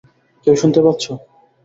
কেউ 0.47 0.55
শুনতে 0.55 0.79
পাচ্ছো? 0.85 1.11